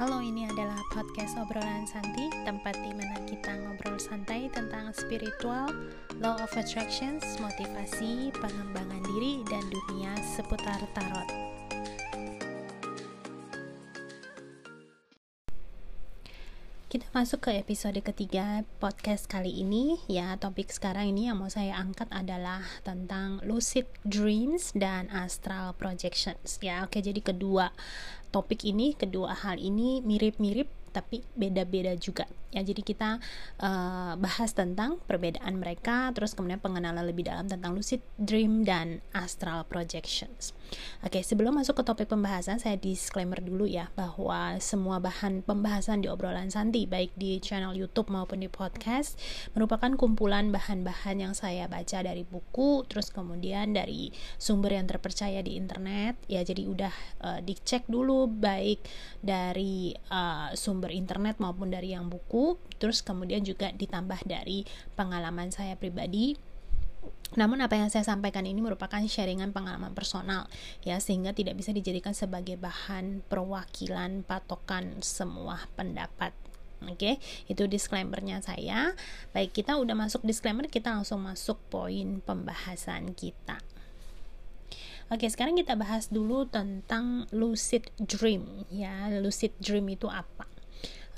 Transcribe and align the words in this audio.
Halo, 0.00 0.24
ini 0.24 0.48
adalah 0.48 0.80
podcast 0.96 1.36
obrolan 1.36 1.84
Santi, 1.84 2.32
tempat 2.48 2.72
di 2.72 2.88
mana 2.88 3.20
kita 3.28 3.52
ngobrol 3.52 4.00
santai 4.00 4.48
tentang 4.48 4.96
spiritual, 4.96 5.68
law 6.24 6.40
of 6.40 6.48
attractions, 6.56 7.20
motivasi, 7.36 8.32
pengembangan 8.32 9.04
diri, 9.12 9.44
dan 9.52 9.60
dunia 9.68 10.16
seputar 10.24 10.80
tarot. 10.96 11.59
Kita 16.90 17.06
masuk 17.14 17.46
ke 17.46 17.50
episode 17.54 18.02
ketiga 18.02 18.66
podcast 18.82 19.30
kali 19.30 19.62
ini. 19.62 20.02
Ya 20.10 20.34
topik 20.34 20.74
sekarang 20.74 21.14
ini 21.14 21.30
yang 21.30 21.38
mau 21.38 21.46
saya 21.46 21.78
angkat 21.78 22.10
adalah 22.10 22.66
tentang 22.82 23.38
lucid 23.46 23.86
dreams 24.02 24.74
dan 24.74 25.06
astral 25.14 25.78
projections. 25.78 26.58
Ya 26.58 26.82
oke 26.82 26.98
jadi 26.98 27.22
kedua 27.22 27.70
topik 28.34 28.66
ini 28.66 28.98
kedua 28.98 29.38
hal 29.38 29.62
ini 29.62 30.02
mirip-mirip 30.02 30.66
tapi 30.90 31.22
beda-beda 31.34 31.94
juga. 31.96 32.26
Ya 32.50 32.66
jadi 32.66 32.82
kita 32.82 33.22
uh, 33.62 34.18
bahas 34.18 34.50
tentang 34.58 34.98
perbedaan 35.06 35.62
mereka 35.62 36.10
terus 36.10 36.34
kemudian 36.34 36.58
pengenalan 36.58 37.06
lebih 37.06 37.30
dalam 37.30 37.46
tentang 37.46 37.78
lucid 37.78 38.02
dream 38.18 38.66
dan 38.66 38.98
astral 39.14 39.62
projections. 39.70 40.50
Oke 41.06 41.22
sebelum 41.22 41.62
masuk 41.62 41.78
ke 41.78 41.82
topik 41.86 42.10
pembahasan 42.10 42.58
saya 42.58 42.74
disclaimer 42.74 43.38
dulu 43.38 43.70
ya 43.70 43.94
bahwa 43.94 44.58
semua 44.58 44.98
bahan 44.98 45.46
pembahasan 45.46 46.02
di 46.02 46.10
obrolan 46.10 46.50
Santi 46.50 46.90
baik 46.90 47.14
di 47.14 47.38
channel 47.38 47.70
YouTube 47.78 48.10
maupun 48.10 48.42
di 48.42 48.50
podcast 48.50 49.14
merupakan 49.54 49.94
kumpulan 49.94 50.50
bahan-bahan 50.50 51.22
yang 51.22 51.34
saya 51.38 51.70
baca 51.70 52.02
dari 52.02 52.26
buku 52.26 52.82
terus 52.90 53.14
kemudian 53.14 53.78
dari 53.78 54.10
sumber 54.42 54.74
yang 54.74 54.90
terpercaya 54.90 55.38
di 55.38 55.54
internet. 55.54 56.18
Ya 56.26 56.42
jadi 56.42 56.66
udah 56.66 56.94
uh, 57.22 57.38
dicek 57.46 57.86
dulu 57.86 58.26
baik 58.26 58.82
dari 59.22 59.94
uh, 60.10 60.50
sumber 60.58 60.79
internet 60.88 61.36
maupun 61.36 61.68
dari 61.68 61.92
yang 61.92 62.08
buku 62.08 62.56
terus 62.80 63.04
kemudian 63.04 63.44
juga 63.44 63.68
ditambah 63.76 64.24
dari 64.24 64.64
pengalaman 64.96 65.52
saya 65.52 65.76
pribadi 65.76 66.40
namun 67.36 67.60
apa 67.62 67.78
yang 67.78 67.92
saya 67.92 68.02
sampaikan 68.02 68.48
ini 68.48 68.58
merupakan 68.58 68.98
sharingan 68.98 69.52
pengalaman 69.52 69.92
personal 69.92 70.48
ya 70.80 70.96
sehingga 70.96 71.36
tidak 71.36 71.60
bisa 71.60 71.70
dijadikan 71.76 72.16
sebagai 72.16 72.56
bahan 72.56 73.20
perwakilan 73.28 74.24
patokan 74.24 75.04
semua 75.04 75.68
pendapat 75.76 76.32
Oke, 76.88 76.96
okay? 76.96 77.14
itu 77.44 77.68
disclaimernya 77.68 78.40
saya. 78.40 78.96
Baik, 79.36 79.52
kita 79.52 79.76
udah 79.76 79.92
masuk 79.92 80.24
disclaimer, 80.24 80.64
kita 80.64 80.88
langsung 80.88 81.20
masuk 81.20 81.60
poin 81.68 82.24
pembahasan 82.24 83.12
kita. 83.12 83.60
Oke, 85.12 85.26
sekarang 85.26 85.58
kita 85.58 85.74
bahas 85.74 86.08
dulu 86.08 86.46
tentang 86.46 87.26
lucid 87.34 87.90
dream 87.98 88.62
ya. 88.70 89.10
Lucid 89.18 89.52
dream 89.60 89.90
itu 89.90 90.06
apa? 90.06 90.48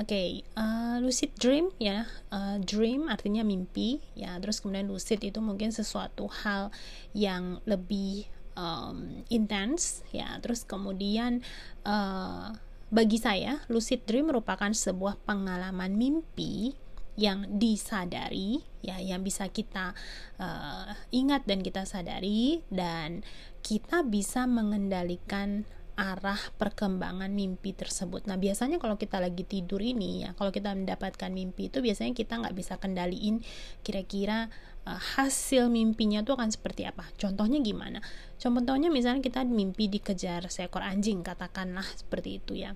Oke, 0.01 0.09
okay, 0.09 0.29
uh, 0.57 0.97
eh, 0.97 0.97
lucid 1.05 1.37
dream 1.37 1.69
ya, 1.77 2.09
uh, 2.33 2.57
dream 2.65 3.13
artinya 3.13 3.45
mimpi 3.45 4.01
ya. 4.17 4.41
Terus 4.41 4.65
kemudian 4.65 4.89
lucid 4.89 5.21
itu 5.21 5.37
mungkin 5.45 5.69
sesuatu 5.69 6.33
hal 6.33 6.73
yang 7.13 7.61
lebih 7.69 8.25
um, 8.57 9.21
intens 9.29 10.01
ya. 10.09 10.41
Terus 10.41 10.65
kemudian 10.65 11.45
uh, 11.85 12.57
bagi 12.89 13.21
saya 13.21 13.61
lucid 13.69 14.09
dream 14.09 14.33
merupakan 14.33 14.73
sebuah 14.73 15.21
pengalaman 15.29 15.93
mimpi 15.93 16.73
yang 17.13 17.45
disadari 17.61 18.65
ya 18.81 18.97
yang 18.97 19.21
bisa 19.21 19.45
kita 19.53 19.93
uh, 20.41 20.97
ingat 21.13 21.45
dan 21.45 21.61
kita 21.61 21.85
sadari 21.85 22.65
dan 22.73 23.21
kita 23.61 24.01
bisa 24.01 24.49
mengendalikan 24.49 25.69
arah 25.97 26.39
perkembangan 26.57 27.29
mimpi 27.29 27.77
tersebut. 27.77 28.25
Nah 28.25 28.41
biasanya 28.41 28.81
kalau 28.81 28.97
kita 28.97 29.21
lagi 29.21 29.45
tidur 29.45 29.85
ini 29.85 30.25
ya, 30.25 30.33
kalau 30.35 30.49
kita 30.49 30.73
mendapatkan 30.73 31.29
mimpi 31.29 31.69
itu 31.69 31.85
biasanya 31.85 32.17
kita 32.17 32.41
nggak 32.41 32.57
bisa 32.57 32.81
kendaliin 32.81 33.45
kira-kira 33.85 34.49
uh, 34.89 35.01
hasil 35.21 35.69
mimpinya 35.69 36.25
tuh 36.25 36.41
akan 36.41 36.49
seperti 36.49 36.89
apa. 36.89 37.05
Contohnya 37.21 37.61
gimana? 37.61 38.01
Contohnya 38.41 38.89
misalnya 38.89 39.21
kita 39.21 39.45
mimpi 39.45 39.93
dikejar 39.93 40.49
seekor 40.49 40.81
anjing, 40.81 41.21
katakanlah 41.21 41.87
seperti 41.97 42.41
itu 42.41 42.57
ya 42.57 42.73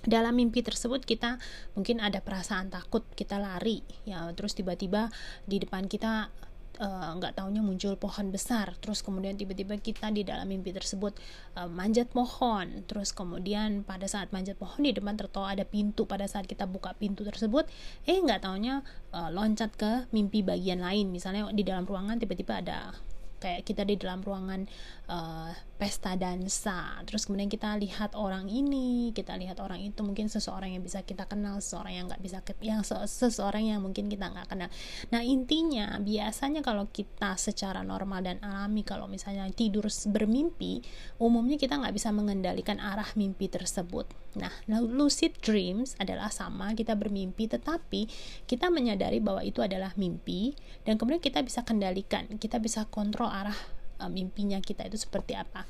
dalam 0.00 0.32
mimpi 0.32 0.64
tersebut 0.64 1.04
kita 1.04 1.36
mungkin 1.76 2.00
ada 2.00 2.24
perasaan 2.24 2.72
takut 2.72 3.04
kita 3.12 3.36
lari 3.36 3.84
ya 4.08 4.32
terus 4.32 4.56
tiba-tiba 4.56 5.12
di 5.44 5.60
depan 5.60 5.84
kita 5.92 6.32
nggak 6.80 7.32
uh, 7.32 7.36
taunya 7.36 7.60
muncul 7.60 7.92
pohon 8.00 8.32
besar. 8.32 8.72
Terus 8.80 9.04
kemudian 9.04 9.36
tiba-tiba 9.36 9.76
kita 9.76 10.08
di 10.08 10.24
dalam 10.24 10.48
mimpi 10.48 10.72
tersebut 10.72 11.12
uh, 11.60 11.68
manjat 11.68 12.08
pohon. 12.08 12.88
Terus 12.88 13.12
kemudian 13.12 13.84
pada 13.84 14.08
saat 14.08 14.32
manjat 14.32 14.56
pohon 14.56 14.80
di 14.80 14.96
depan 14.96 15.20
tertawa 15.20 15.52
ada 15.52 15.68
pintu. 15.68 16.08
Pada 16.08 16.24
saat 16.24 16.48
kita 16.48 16.64
buka 16.64 16.96
pintu 16.96 17.20
tersebut 17.20 17.68
eh 18.08 18.16
nggak 18.16 18.48
taunya 18.48 18.80
uh, 19.12 19.28
loncat 19.28 19.76
ke 19.76 20.08
mimpi 20.16 20.40
bagian 20.40 20.80
lain. 20.80 21.12
Misalnya 21.12 21.52
di 21.52 21.60
dalam 21.60 21.84
ruangan 21.84 22.16
tiba-tiba 22.16 22.64
ada 22.64 22.96
kayak 23.40 23.64
kita 23.64 23.88
di 23.88 23.96
dalam 23.96 24.20
ruangan 24.20 24.68
uh, 25.10 25.50
pesta 25.80 26.14
dansa. 26.14 27.00
Terus 27.08 27.26
kemudian 27.26 27.50
kita 27.50 27.74
lihat 27.80 28.14
orang 28.14 28.46
ini 28.46 29.10
kita 29.16 29.34
lihat 29.40 29.58
orang 29.58 29.80
itu 29.80 30.04
mungkin 30.04 30.28
seseorang 30.28 30.76
yang 30.76 30.84
bisa 30.84 31.02
kita 31.02 31.26
kenal 31.26 31.58
seseorang 31.58 31.96
yang 31.96 32.04
nggak 32.06 32.22
bisa 32.22 32.38
yang 32.62 32.84
seseorang 32.84 33.64
yang 33.66 33.80
mungkin 33.82 34.06
kita 34.06 34.30
nggak 34.30 34.46
kenal. 34.46 34.68
Nah 35.10 35.24
intinya 35.24 35.96
biasanya 35.98 36.60
kalau 36.60 36.86
kita 36.92 37.34
secara 37.40 37.80
normal 37.80 38.22
dan 38.22 38.38
alami 38.44 38.84
kalau 38.86 39.08
misalnya 39.08 39.48
tidur 39.50 39.88
bermimpi 39.88 40.84
umumnya 41.18 41.56
kita 41.56 41.80
nggak 41.80 41.96
bisa 41.96 42.12
mengendalikan 42.12 42.76
arah 42.78 43.08
mimpi 43.16 43.48
tersebut. 43.48 44.04
Nah 44.36 44.52
lucid 44.84 45.40
dreams 45.40 45.96
adalah 45.96 46.28
sama 46.28 46.76
kita 46.76 46.92
bermimpi 46.94 47.48
tetapi 47.48 48.06
kita 48.44 48.68
menyadari 48.68 49.18
bahwa 49.18 49.40
itu 49.40 49.64
adalah 49.64 49.96
mimpi 49.96 50.52
dan 50.84 51.00
kemudian 51.00 51.24
kita 51.24 51.40
bisa 51.40 51.64
kendalikan 51.64 52.28
kita 52.36 52.60
bisa 52.60 52.84
kontrol 52.92 53.32
arah 53.32 53.79
uh, 54.00 54.08
mimpinya 54.08 54.58
kita 54.64 54.88
itu 54.88 54.96
seperti 54.96 55.36
apa 55.36 55.68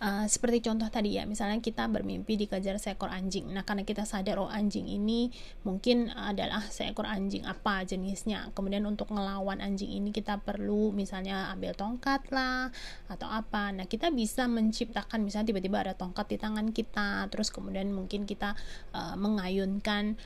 Uh, 0.00 0.24
seperti 0.24 0.64
contoh 0.64 0.88
tadi 0.88 1.20
ya, 1.20 1.28
misalnya 1.28 1.60
kita 1.60 1.84
bermimpi 1.84 2.32
dikejar 2.40 2.80
seekor 2.80 3.12
anjing. 3.12 3.52
Nah, 3.52 3.68
karena 3.68 3.84
kita 3.84 4.08
sadar 4.08 4.40
oh 4.40 4.48
anjing 4.48 4.88
ini 4.88 5.28
mungkin 5.60 6.08
adalah 6.08 6.64
seekor 6.72 7.04
anjing 7.04 7.44
apa 7.44 7.84
jenisnya. 7.84 8.48
Kemudian 8.56 8.88
untuk 8.88 9.12
ngelawan 9.12 9.60
anjing 9.60 9.92
ini 9.92 10.08
kita 10.08 10.40
perlu 10.40 10.88
misalnya 10.96 11.52
ambil 11.52 11.76
tongkat 11.76 12.32
lah 12.32 12.72
atau 13.12 13.28
apa. 13.28 13.76
Nah, 13.76 13.84
kita 13.84 14.08
bisa 14.08 14.48
menciptakan 14.48 15.20
misalnya 15.20 15.52
tiba-tiba 15.52 15.84
ada 15.84 15.92
tongkat 15.92 16.32
di 16.32 16.40
tangan 16.40 16.72
kita, 16.72 17.28
terus 17.28 17.52
kemudian 17.52 17.92
mungkin 17.92 18.24
kita 18.24 18.56
uh, 18.96 19.20
mengayunkan 19.20 20.16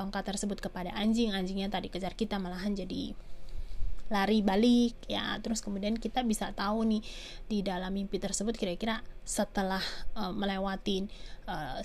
tongkat 0.00 0.32
tersebut 0.32 0.64
kepada 0.64 0.96
anjing. 0.96 1.36
Anjingnya 1.36 1.68
tadi 1.68 1.92
kejar 1.92 2.16
kita 2.16 2.40
malahan 2.40 2.72
jadi 2.72 3.12
lari 4.10 4.42
balik 4.42 5.06
ya. 5.06 5.38
Terus 5.40 5.62
kemudian 5.62 5.96
kita 5.96 6.26
bisa 6.26 6.50
tahu 6.52 6.84
nih 6.84 7.02
di 7.46 7.62
dalam 7.62 7.94
mimpi 7.94 8.18
tersebut 8.18 8.58
kira-kira 8.58 9.00
setelah 9.22 9.80
uh, 10.18 10.34
melewati 10.34 11.06
uh, 11.46 11.78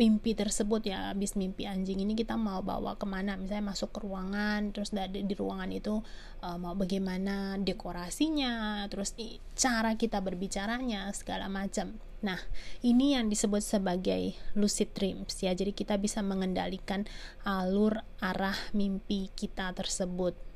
mimpi 0.00 0.32
tersebut 0.32 0.88
ya 0.88 1.12
habis 1.12 1.36
mimpi 1.36 1.68
anjing 1.68 2.00
ini 2.00 2.16
kita 2.16 2.32
mau 2.40 2.64
bawa 2.64 2.96
ke 2.96 3.04
mana? 3.04 3.36
Misalnya 3.36 3.76
masuk 3.76 3.92
ke 3.92 4.00
ruangan 4.00 4.72
terus 4.72 4.88
di, 4.90 5.20
di 5.20 5.34
ruangan 5.36 5.68
itu 5.68 6.00
uh, 6.40 6.56
mau 6.56 6.72
bagaimana 6.72 7.60
dekorasinya 7.60 8.88
terus 8.88 9.12
cara 9.52 9.94
kita 10.00 10.24
berbicaranya 10.24 11.12
segala 11.12 11.52
macam. 11.52 12.00
Nah 12.24 12.40
ini 12.80 13.18
yang 13.18 13.28
disebut 13.28 13.60
sebagai 13.60 14.32
lucid 14.56 14.96
dreams 14.96 15.36
ya. 15.44 15.52
Jadi 15.52 15.76
kita 15.76 16.00
bisa 16.00 16.24
mengendalikan 16.24 17.04
alur 17.44 18.00
arah 18.24 18.56
mimpi 18.72 19.28
kita 19.36 19.76
tersebut 19.76 20.51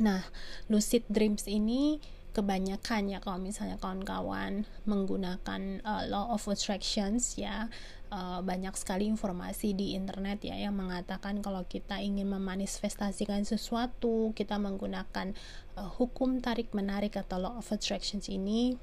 Nah, 0.00 0.24
lucid 0.72 1.04
dreams 1.12 1.44
ini 1.44 2.00
kebanyakan 2.30 3.10
ya 3.10 3.18
kalau 3.18 3.42
misalnya 3.42 3.74
kawan-kawan 3.76 4.62
menggunakan 4.86 5.82
uh, 5.82 6.06
law 6.06 6.30
of 6.30 6.46
attractions 6.46 7.34
ya 7.34 7.66
uh, 8.14 8.38
banyak 8.38 8.70
sekali 8.78 9.10
informasi 9.10 9.74
di 9.74 9.98
internet 9.98 10.46
ya 10.46 10.54
yang 10.54 10.78
mengatakan 10.78 11.42
kalau 11.42 11.66
kita 11.66 11.98
ingin 11.98 12.30
memanifestasikan 12.30 13.42
sesuatu 13.42 14.30
kita 14.38 14.62
menggunakan 14.62 15.34
uh, 15.74 15.90
hukum 15.98 16.38
tarik 16.38 16.70
menarik 16.70 17.18
atau 17.18 17.42
law 17.42 17.58
of 17.58 17.66
attractions 17.74 18.30
ini 18.30 18.78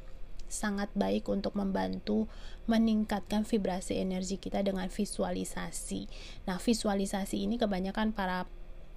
sangat 0.47 0.87
baik 0.95 1.27
untuk 1.27 1.55
membantu 1.59 2.27
meningkatkan 2.67 3.43
vibrasi 3.43 3.99
energi 3.99 4.39
kita 4.39 4.63
dengan 4.63 4.87
visualisasi. 4.87 6.07
Nah, 6.47 6.55
visualisasi 6.55 7.43
ini 7.43 7.59
kebanyakan 7.59 8.15
para 8.15 8.47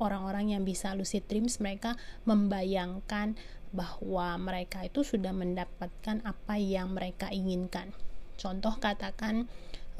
orang-orang 0.00 0.56
yang 0.56 0.66
bisa 0.66 0.96
lucid 0.96 1.28
dreams 1.28 1.60
mereka 1.60 1.94
membayangkan 2.26 3.36
bahwa 3.70 4.34
mereka 4.40 4.82
itu 4.82 5.06
sudah 5.06 5.30
mendapatkan 5.30 6.24
apa 6.26 6.58
yang 6.58 6.96
mereka 6.96 7.30
inginkan. 7.30 7.94
Contoh 8.34 8.74
katakan 8.82 9.46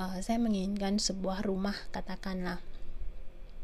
uh, 0.01 0.19
saya 0.19 0.43
menginginkan 0.43 0.99
sebuah 0.99 1.47
rumah 1.47 1.77
katakanlah 1.95 2.59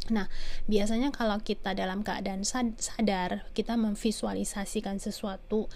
Nah, 0.06 0.30
biasanya 0.70 1.10
kalau 1.10 1.42
kita 1.42 1.74
dalam 1.74 2.06
keadaan 2.06 2.46
sadar, 2.46 3.50
kita 3.58 3.74
memvisualisasikan 3.74 5.02
sesuatu 5.02 5.66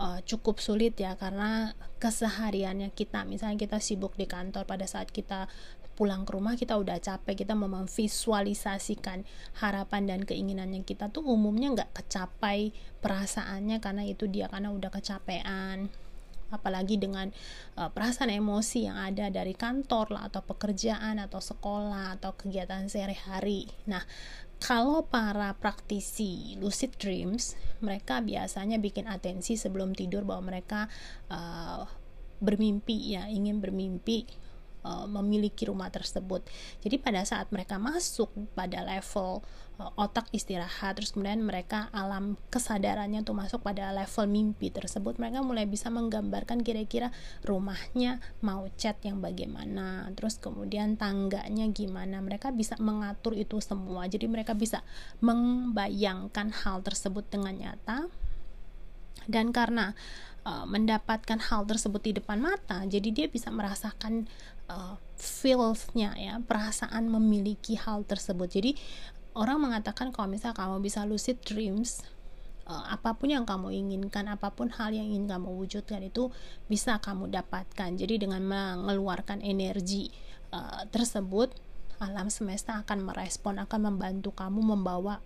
uh, 0.00 0.20
cukup 0.24 0.60
sulit 0.60 0.96
ya 1.00 1.16
karena 1.16 1.72
kesehariannya 1.98 2.94
kita 2.94 3.24
misalnya 3.24 3.58
kita 3.58 3.78
sibuk 3.82 4.14
di 4.14 4.28
kantor 4.28 4.64
pada 4.68 4.86
saat 4.86 5.10
kita 5.10 5.50
pulang 5.98 6.22
ke 6.22 6.38
rumah 6.38 6.54
kita 6.54 6.78
udah 6.78 7.02
capek 7.02 7.42
kita 7.42 7.58
memvisualisasikan 7.58 9.26
harapan 9.58 10.06
dan 10.06 10.20
keinginannya 10.22 10.86
kita 10.86 11.10
tuh 11.10 11.26
umumnya 11.26 11.74
nggak 11.74 11.90
kecapai 11.90 12.70
perasaannya 13.02 13.82
karena 13.82 14.06
itu 14.06 14.30
dia 14.30 14.46
karena 14.46 14.70
udah 14.70 14.94
kecapean 14.94 15.90
apalagi 16.48 16.96
dengan 16.96 17.28
uh, 17.76 17.90
perasaan 17.92 18.32
emosi 18.32 18.88
yang 18.88 18.96
ada 18.96 19.28
dari 19.28 19.52
kantor 19.52 20.16
lah 20.16 20.22
atau 20.32 20.40
pekerjaan 20.46 21.20
atau 21.20 21.44
sekolah 21.44 22.16
atau 22.16 22.32
kegiatan 22.32 22.88
sehari-hari. 22.88 23.68
Nah, 23.84 24.00
kalau 24.56 25.04
para 25.04 25.52
praktisi 25.60 26.56
lucid 26.56 26.96
dreams, 26.96 27.52
mereka 27.84 28.24
biasanya 28.24 28.80
bikin 28.80 29.06
atensi 29.06 29.60
sebelum 29.60 29.92
tidur 29.92 30.24
bahwa 30.24 30.50
mereka 30.56 30.88
uh, 31.28 31.84
bermimpi 32.40 33.12
ya, 33.12 33.28
ingin 33.28 33.60
bermimpi 33.60 34.47
uh, 34.84 35.06
memiliki 35.08 35.66
rumah 35.66 35.88
tersebut. 35.88 36.44
Jadi 36.82 36.96
pada 37.00 37.24
saat 37.24 37.50
mereka 37.50 37.78
masuk 37.80 38.30
pada 38.52 38.84
level 38.84 39.42
uh, 39.80 39.92
otak 39.98 40.28
istirahat, 40.34 40.98
terus 40.98 41.14
kemudian 41.14 41.42
mereka 41.42 41.90
alam 41.94 42.38
kesadarannya 42.52 43.22
tuh 43.22 43.34
masuk 43.34 43.62
pada 43.62 43.90
level 43.94 44.24
mimpi 44.28 44.70
tersebut, 44.70 45.16
mereka 45.16 45.42
mulai 45.42 45.64
bisa 45.64 45.88
menggambarkan 45.88 46.62
kira-kira 46.62 47.14
rumahnya 47.42 48.20
mau 48.44 48.66
cat 48.76 49.00
yang 49.02 49.18
bagaimana, 49.18 50.10
terus 50.14 50.38
kemudian 50.38 50.98
tangganya 50.98 51.66
gimana. 51.70 52.20
Mereka 52.22 52.54
bisa 52.54 52.78
mengatur 52.78 53.34
itu 53.34 53.58
semua. 53.62 54.06
Jadi 54.06 54.26
mereka 54.30 54.54
bisa 54.54 54.82
membayangkan 55.22 56.52
hal 56.64 56.82
tersebut 56.82 57.26
dengan 57.30 57.54
nyata. 57.56 58.10
Dan 59.28 59.52
karena 59.52 59.92
uh, 60.48 60.64
mendapatkan 60.64 61.36
hal 61.36 61.68
tersebut 61.68 62.00
di 62.00 62.12
depan 62.16 62.40
mata, 62.40 62.80
jadi 62.88 63.12
dia 63.12 63.26
bisa 63.28 63.52
merasakan 63.52 64.24
uh, 64.72 64.96
feelsnya 65.20 66.16
ya, 66.16 66.40
perasaan 66.40 67.12
memiliki 67.12 67.76
hal 67.76 68.08
tersebut. 68.08 68.48
Jadi 68.48 68.72
orang 69.36 69.60
mengatakan 69.60 70.08
kalau 70.08 70.32
misal 70.32 70.56
kamu 70.56 70.80
bisa 70.80 71.04
lucid 71.04 71.36
dreams 71.44 72.00
uh, 72.68 72.84
apa 72.92 73.16
pun 73.16 73.32
yang 73.32 73.48
kamu 73.48 73.72
inginkan 73.72 74.28
apa 74.28 74.52
pun 74.52 74.68
hal 74.74 74.92
yang 74.92 75.08
ingin 75.08 75.26
kamu 75.26 75.48
wujudkan 75.56 76.04
itu 76.04 76.30
bisa 76.68 77.00
kamu 77.00 77.32
dapatkan 77.32 77.96
jadi 77.96 78.14
dengan 78.20 78.44
mengeluarkan 78.44 79.40
energi 79.40 80.12
uh, 80.52 80.84
tersebut 80.92 81.50
alam 81.98 82.30
semesta 82.30 82.78
akan 82.86 83.10
merespon 83.10 83.58
akan 83.58 83.90
membantu 83.90 84.30
kamu 84.30 84.62
membawa 84.62 85.18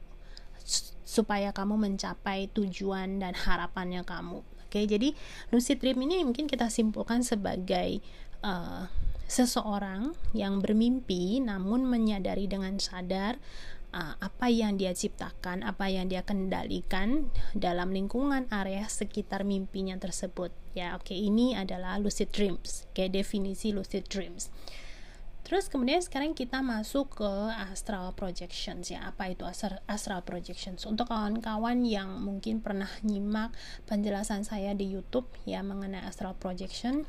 supaya 1.02 1.50
kamu 1.50 1.74
mencapai 1.76 2.48
tujuan 2.54 3.20
dan 3.20 3.34
harapannya 3.34 4.06
kamu 4.06 4.40
oke 4.72 4.80
jadi 4.88 5.12
lucid 5.52 5.84
dream 5.84 6.00
ini 6.08 6.24
mungkin 6.24 6.48
kita 6.48 6.72
simpulkan 6.72 7.20
sebagai 7.20 8.00
uh, 8.40 8.88
seseorang 9.28 10.16
yang 10.32 10.64
bermimpi 10.64 11.44
namun 11.44 11.84
menyadari 11.84 12.48
dengan 12.48 12.80
sadar 12.80 13.36
uh, 13.92 14.16
apa 14.19 14.48
yang 14.48 14.80
dia 14.80 14.96
ciptakan, 14.96 15.62
apa 15.62 15.92
yang 15.92 16.08
dia 16.08 16.24
kendalikan 16.24 17.28
dalam 17.52 17.92
lingkungan 17.92 18.48
area 18.48 18.88
sekitar 18.88 19.44
mimpinya 19.44 19.94
tersebut. 20.00 20.50
Ya, 20.72 20.96
oke, 20.96 21.12
okay, 21.12 21.19
ini 21.28 21.52
adalah 21.52 22.00
lucid 22.00 22.32
dreams. 22.32 22.88
Kayak 22.96 23.22
definisi 23.22 23.70
lucid 23.70 24.08
dreams. 24.08 24.48
Terus 25.43 25.67
kemudian 25.67 25.99
sekarang 26.00 26.33
kita 26.33 26.62
masuk 26.62 27.19
ke 27.21 27.33
astral 27.69 28.15
projections 28.15 28.89
ya. 28.89 29.11
Apa 29.11 29.35
itu 29.35 29.43
astral 29.91 30.23
projections? 30.23 30.87
Untuk 30.87 31.11
kawan-kawan 31.11 31.83
yang 31.83 32.23
mungkin 32.23 32.62
pernah 32.62 32.89
nyimak 33.03 33.53
penjelasan 33.85 34.47
saya 34.47 34.73
di 34.73 34.89
YouTube 34.89 35.27
ya 35.44 35.61
mengenai 35.67 36.06
astral 36.06 36.39
projection, 36.39 37.05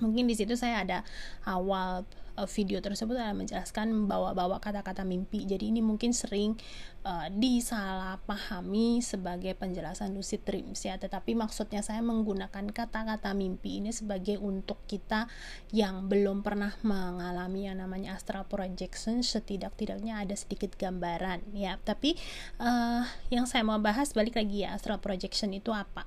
mungkin 0.00 0.30
di 0.30 0.34
situ 0.34 0.54
saya 0.54 0.82
ada 0.84 0.98
awal 1.44 2.06
uh, 2.38 2.46
video 2.46 2.78
tersebut 2.78 3.18
adalah 3.18 3.34
menjelaskan 3.34 3.90
membawa-bawa 3.90 4.62
kata-kata 4.62 5.02
mimpi. 5.02 5.42
Jadi 5.42 5.74
ini 5.74 5.82
mungkin 5.82 6.14
sering 6.14 6.54
uh, 7.02 7.26
disalahpahami 7.34 9.02
sebagai 9.02 9.58
penjelasan 9.58 10.14
lucid 10.14 10.46
dreams 10.46 10.86
ya, 10.86 10.94
tetapi 10.94 11.34
maksudnya 11.34 11.82
saya 11.82 11.98
menggunakan 12.06 12.70
kata-kata 12.70 13.34
mimpi 13.34 13.82
ini 13.82 13.90
sebagai 13.90 14.38
untuk 14.38 14.78
kita 14.86 15.26
yang 15.74 16.06
belum 16.06 16.46
pernah 16.46 16.70
mengalami 16.86 17.66
yang 17.66 17.82
namanya 17.82 18.14
astral 18.14 18.46
projection 18.46 19.26
setidak-tidaknya 19.26 20.22
ada 20.22 20.38
sedikit 20.38 20.78
gambaran 20.78 21.42
ya. 21.50 21.76
Tapi 21.82 22.14
uh, 22.62 23.02
yang 23.34 23.50
saya 23.50 23.66
mau 23.66 23.82
bahas 23.82 24.14
balik 24.14 24.38
lagi 24.38 24.62
ya 24.62 24.78
astral 24.78 25.02
projection 25.02 25.50
itu 25.50 25.74
apa? 25.74 26.06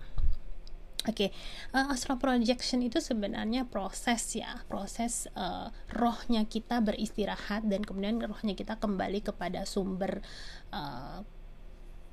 Oke, 1.01 1.33
okay. 1.33 1.73
uh, 1.73 1.89
astral 1.89 2.21
projection 2.21 2.85
itu 2.85 3.01
sebenarnya 3.01 3.65
proses 3.65 4.21
ya, 4.37 4.61
proses 4.69 5.25
uh, 5.33 5.73
rohnya 5.97 6.45
kita 6.45 6.77
beristirahat 6.77 7.65
dan 7.65 7.81
kemudian 7.81 8.21
rohnya 8.21 8.53
kita 8.53 8.77
kembali 8.77 9.25
kepada 9.25 9.65
sumber 9.65 10.21
uh, 10.69 11.25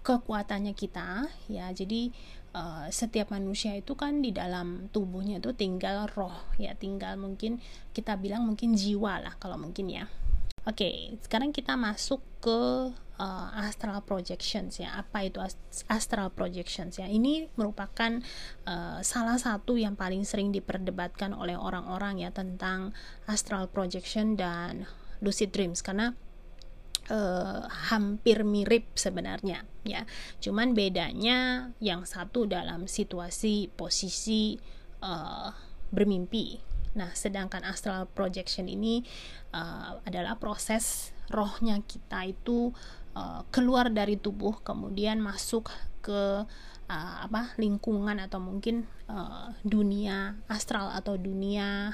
kekuatannya 0.01 0.73
kita 0.73 1.29
ya. 1.53 1.69
Jadi 1.69 2.09
uh, 2.57 2.89
setiap 2.89 3.29
manusia 3.29 3.77
itu 3.77 3.93
kan 3.93 4.25
di 4.25 4.33
dalam 4.33 4.89
tubuhnya 4.89 5.37
itu 5.37 5.53
tinggal 5.53 6.09
roh 6.17 6.49
ya, 6.57 6.73
tinggal 6.73 7.21
mungkin 7.21 7.61
kita 7.93 8.17
bilang 8.17 8.49
mungkin 8.49 8.73
jiwa 8.73 9.21
lah 9.21 9.37
kalau 9.37 9.61
mungkin 9.61 9.93
ya. 9.93 10.09
Oke, 10.65 10.85
okay, 10.85 10.97
sekarang 11.21 11.53
kita 11.53 11.77
masuk 11.77 12.25
ke 12.41 12.89
uh, 13.19 13.49
astral 13.67 14.01
projections 14.07 14.79
ya. 14.81 14.95
Apa 14.97 15.27
itu 15.27 15.43
astral 15.91 16.31
projections 16.33 16.97
ya? 16.97 17.07
Ini 17.11 17.51
merupakan 17.59 18.23
uh, 18.65 18.99
salah 19.03 19.37
satu 19.37 19.77
yang 19.77 19.99
paling 19.99 20.25
sering 20.25 20.55
diperdebatkan 20.55 21.35
oleh 21.35 21.59
orang-orang 21.59 22.23
ya 22.23 22.31
tentang 22.31 22.95
astral 23.27 23.69
projection 23.69 24.39
dan 24.39 24.87
lucid 25.19 25.51
dreams 25.51 25.83
karena 25.83 26.15
uh, 27.11 27.67
hampir 27.91 28.47
mirip 28.47 28.95
sebenarnya 28.95 29.67
ya. 29.83 30.07
Cuman 30.39 30.73
bedanya 30.73 31.71
yang 31.83 32.07
satu 32.07 32.47
dalam 32.47 32.87
situasi 32.87 33.69
posisi 33.75 34.57
uh, 35.03 35.51
bermimpi. 35.91 36.61
Nah, 36.97 37.13
sedangkan 37.15 37.63
astral 37.63 38.09
projection 38.11 38.67
ini 38.67 39.05
uh, 39.53 40.01
adalah 40.03 40.41
proses 40.41 41.13
rohnya 41.29 41.85
kita 41.85 42.25
itu 42.25 42.73
uh, 43.15 43.45
keluar 43.55 43.89
dari 43.93 44.19
tubuh 44.19 44.61
kemudian 44.61 45.23
masuk 45.23 45.71
ke 46.03 46.45
uh, 46.89 47.17
apa 47.23 47.53
lingkungan 47.61 48.19
atau 48.19 48.41
mungkin 48.41 48.89
uh, 49.07 49.53
dunia 49.63 50.41
astral 50.49 50.91
atau 50.91 51.21
dunia 51.21 51.93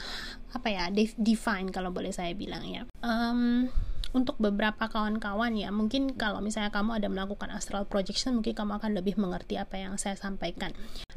apa 0.54 0.68
ya 0.71 0.88
divine 1.18 1.68
kalau 1.75 1.90
boleh 1.90 2.14
saya 2.14 2.33
bilang 2.33 2.64
ya. 2.64 2.83
Um, 3.02 3.68
untuk 4.14 4.38
beberapa 4.38 4.87
kawan-kawan 4.87 5.59
ya 5.59 5.75
mungkin 5.75 6.14
kalau 6.14 6.38
misalnya 6.38 6.71
kamu 6.71 7.02
ada 7.02 7.11
melakukan 7.11 7.50
astral 7.50 7.83
projection 7.83 8.38
mungkin 8.38 8.54
kamu 8.54 8.78
akan 8.78 8.94
lebih 8.94 9.18
mengerti 9.18 9.59
apa 9.59 9.75
yang 9.75 9.99
saya 9.99 10.14
sampaikan. 10.14 10.71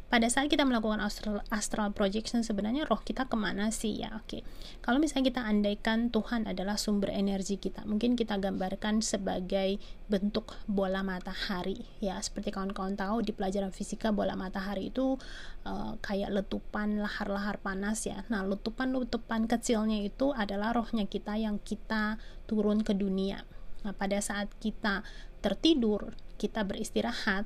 Pada 0.08 0.26
saat 0.32 0.48
kita 0.48 0.64
melakukan 0.64 1.04
astral, 1.04 1.44
astral 1.52 1.92
projection 1.94 2.40
sebenarnya 2.40 2.88
roh 2.88 2.98
kita 2.98 3.28
ke 3.28 3.36
mana 3.38 3.70
sih? 3.70 4.02
Ya 4.02 4.18
oke. 4.18 4.26
Okay. 4.26 4.42
kalau 4.82 4.98
misalnya 4.98 5.30
kita 5.30 5.42
andaikan 5.46 6.10
Tuhan 6.10 6.50
adalah 6.50 6.74
sumber 6.74 7.14
energi 7.14 7.60
kita 7.60 7.86
mungkin 7.86 8.18
kita 8.18 8.40
gambarkan 8.40 8.98
sebagai 8.98 9.78
bentuk 10.10 10.58
bola 10.66 11.06
matahari. 11.06 11.86
Ya 12.02 12.18
seperti 12.18 12.50
kawan-kawan 12.50 12.98
tahu 12.98 13.22
di 13.22 13.30
pelajaran 13.30 13.70
fisika 13.70 14.10
bola 14.10 14.34
matahari 14.34 14.90
itu 14.90 15.20
uh, 15.68 15.92
kayak 16.00 16.32
letupan 16.32 16.96
lahar-lahar 17.04 17.60
panas 17.60 18.08
ya 18.08 18.24
nah 18.32 18.40
letupan-letupan 18.48 19.44
kecilnya 19.44 20.00
itu 20.00 20.32
adalah 20.32 20.72
rohnya 20.72 21.04
kita 21.04 21.36
yang 21.36 21.60
kita 21.60 22.16
turun 22.48 22.80
ke 22.80 22.96
dunia 22.96 23.44
nah 23.84 23.92
pada 23.92 24.16
saat 24.24 24.48
kita 24.56 25.04
tertidur 25.44 26.16
kita 26.40 26.64
beristirahat 26.64 27.44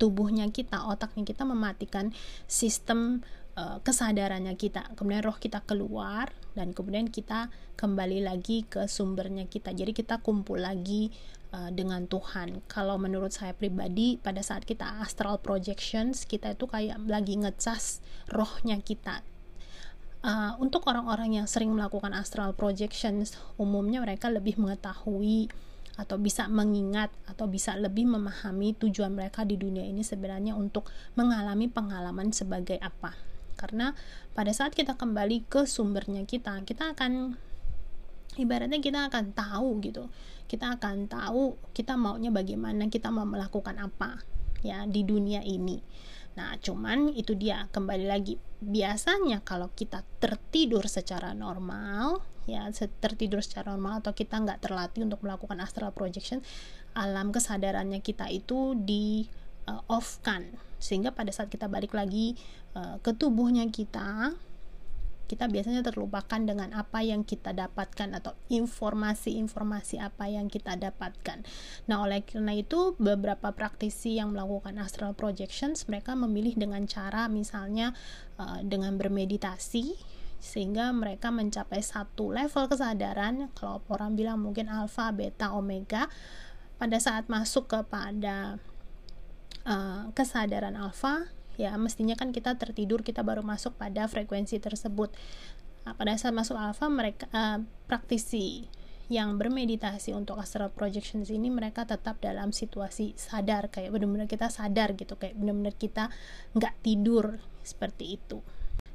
tubuhnya 0.00 0.48
kita, 0.48 0.88
otaknya 0.88 1.28
kita 1.28 1.44
mematikan 1.44 2.08
sistem 2.48 3.20
uh, 3.60 3.84
kesadarannya 3.84 4.56
kita. 4.56 4.96
Kemudian 4.96 5.20
roh 5.20 5.36
kita 5.36 5.60
keluar 5.68 6.32
dan 6.56 6.72
kemudian 6.72 7.12
kita 7.12 7.52
kembali 7.76 8.24
lagi 8.24 8.64
ke 8.64 8.88
sumbernya 8.88 9.44
kita. 9.44 9.76
Jadi 9.76 9.92
kita 9.92 10.24
kumpul 10.24 10.64
lagi 10.64 11.12
uh, 11.54 11.70
dengan 11.70 12.06
Tuhan. 12.06 12.62
Kalau 12.70 12.96
menurut 12.96 13.34
saya 13.34 13.54
pribadi 13.54 14.18
pada 14.18 14.42
saat 14.42 14.66
kita 14.66 15.02
astral 15.02 15.38
projections, 15.42 16.26
kita 16.26 16.54
itu 16.54 16.66
kayak 16.66 16.98
lagi 17.06 17.38
ngecas 17.38 18.02
rohnya 18.30 18.78
kita. 18.82 19.22
Uh, 20.20 20.52
untuk 20.60 20.84
orang-orang 20.84 21.40
yang 21.40 21.46
sering 21.48 21.72
melakukan 21.72 22.12
astral 22.12 22.52
projections, 22.52 23.40
umumnya 23.56 24.04
mereka 24.04 24.28
lebih 24.28 24.60
mengetahui 24.60 25.48
atau 25.96 26.16
bisa 26.16 26.48
mengingat 26.48 27.12
atau 27.28 27.44
bisa 27.44 27.76
lebih 27.76 28.08
memahami 28.08 28.72
tujuan 28.80 29.12
mereka 29.12 29.44
di 29.44 29.60
dunia 29.60 29.84
ini 29.84 30.00
sebenarnya 30.00 30.56
untuk 30.56 30.88
mengalami 31.16 31.68
pengalaman 31.68 32.32
sebagai 32.32 32.80
apa. 32.80 33.12
Karena 33.60 33.92
pada 34.32 34.48
saat 34.56 34.72
kita 34.72 34.96
kembali 34.96 35.44
ke 35.44 35.68
sumbernya 35.68 36.24
kita, 36.24 36.64
kita 36.64 36.96
akan 36.96 37.36
ibaratnya 38.40 38.80
kita 38.80 39.12
akan 39.12 39.36
tahu 39.36 39.78
gitu. 39.84 40.08
Kita 40.50 40.80
akan 40.80 41.06
tahu 41.06 41.54
kita 41.76 41.94
maunya 41.94 42.32
bagaimana, 42.34 42.90
kita 42.90 43.12
mau 43.12 43.28
melakukan 43.28 43.78
apa 43.78 44.24
ya 44.64 44.88
di 44.88 45.04
dunia 45.04 45.44
ini. 45.44 45.78
Nah, 46.34 46.56
cuman 46.58 47.10
itu 47.12 47.34
dia 47.34 47.68
kembali 47.70 48.06
lagi 48.06 48.38
biasanya 48.60 49.40
kalau 49.40 49.72
kita 49.72 50.04
tertidur 50.20 50.84
secara 50.84 51.32
normal 51.32 52.20
ya 52.44 52.68
tertidur 53.00 53.40
secara 53.40 53.72
normal 53.72 54.04
atau 54.04 54.12
kita 54.12 54.36
nggak 54.36 54.60
terlatih 54.64 55.04
untuk 55.06 55.24
melakukan 55.24 55.56
astral 55.64 55.92
projection 55.96 56.44
alam 56.92 57.32
kesadarannya 57.32 58.04
kita 58.04 58.28
itu 58.28 58.76
di 58.76 59.24
uh, 59.64 59.80
off 59.88 60.20
kan 60.20 60.44
sehingga 60.80 61.12
pada 61.12 61.32
saat 61.32 61.48
kita 61.52 61.68
balik 61.68 61.92
lagi 61.96 62.36
uh, 62.76 63.00
ke 63.00 63.12
tubuhnya 63.16 63.64
kita 63.68 64.34
kita 65.30 65.46
biasanya 65.46 65.86
terlupakan 65.86 66.42
dengan 66.42 66.74
apa 66.74 67.06
yang 67.06 67.22
kita 67.22 67.54
dapatkan 67.54 68.18
atau 68.18 68.34
informasi-informasi 68.50 70.02
apa 70.02 70.26
yang 70.26 70.50
kita 70.50 70.74
dapatkan. 70.74 71.46
Nah, 71.86 72.02
oleh 72.02 72.26
karena 72.26 72.58
itu 72.58 72.98
beberapa 72.98 73.54
praktisi 73.54 74.18
yang 74.18 74.34
melakukan 74.34 74.74
astral 74.82 75.14
projections 75.14 75.86
mereka 75.86 76.18
memilih 76.18 76.58
dengan 76.58 76.82
cara 76.90 77.30
misalnya 77.30 77.94
uh, 78.42 78.58
dengan 78.66 78.98
bermeditasi 78.98 79.94
sehingga 80.42 80.90
mereka 80.90 81.30
mencapai 81.30 81.78
satu 81.78 82.34
level 82.34 82.66
kesadaran 82.66 83.54
kalau 83.54 83.84
orang 83.86 84.18
bilang 84.18 84.42
mungkin 84.42 84.66
alfa, 84.66 85.14
beta, 85.14 85.54
omega 85.54 86.10
pada 86.80 86.96
saat 86.96 87.30
masuk 87.30 87.70
kepada 87.70 88.58
uh, 89.68 90.10
kesadaran 90.16 90.74
alfa 90.74 91.28
ya 91.60 91.76
mestinya 91.76 92.16
kan 92.16 92.32
kita 92.32 92.56
tertidur 92.56 93.04
kita 93.04 93.20
baru 93.20 93.44
masuk 93.44 93.76
pada 93.76 94.08
frekuensi 94.08 94.56
tersebut. 94.56 95.12
Nah, 95.84 95.92
pada 95.92 96.16
saat 96.16 96.32
masuk 96.32 96.56
alfa 96.56 96.88
mereka 96.88 97.28
uh, 97.36 97.60
praktisi 97.84 98.64
yang 99.10 99.36
bermeditasi 99.36 100.14
untuk 100.14 100.38
astral 100.38 100.70
projections 100.70 101.28
ini 101.34 101.50
mereka 101.50 101.82
tetap 101.82 102.22
dalam 102.22 102.54
situasi 102.54 103.18
sadar 103.18 103.66
kayak 103.68 103.90
benar-benar 103.90 104.30
kita 104.30 104.46
sadar 104.48 104.94
gitu 104.94 105.18
kayak 105.18 105.34
benar-benar 105.34 105.74
kita 105.74 106.08
nggak 106.54 106.74
tidur 106.80 107.42
seperti 107.66 108.16
itu. 108.16 108.40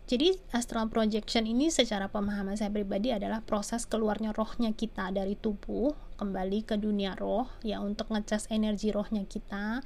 Jadi 0.06 0.38
astral 0.54 0.88
projection 0.88 1.50
ini 1.50 1.74
secara 1.74 2.08
pemahaman 2.08 2.54
saya 2.56 2.70
pribadi 2.70 3.10
adalah 3.10 3.42
proses 3.42 3.90
keluarnya 3.90 4.38
rohnya 4.38 4.72
kita 4.72 5.10
dari 5.10 5.34
tubuh 5.34 5.98
kembali 6.16 6.62
ke 6.64 6.78
dunia 6.78 7.18
roh 7.18 7.50
ya 7.66 7.82
untuk 7.82 8.14
ngecas 8.14 8.48
energi 8.54 8.94
rohnya 8.94 9.26
kita 9.26 9.82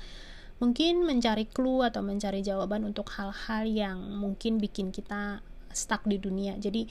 mungkin 0.59 1.07
mencari 1.07 1.47
clue 1.47 1.87
atau 1.87 2.03
mencari 2.03 2.43
jawaban 2.43 2.83
untuk 2.83 3.07
hal-hal 3.15 3.63
yang 3.65 3.99
mungkin 4.19 4.59
bikin 4.59 4.91
kita 4.91 5.39
stuck 5.71 6.03
di 6.03 6.19
dunia. 6.19 6.59
Jadi 6.59 6.87